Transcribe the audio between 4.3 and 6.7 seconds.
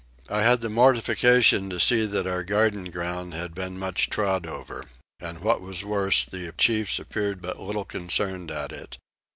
over; and what was worse the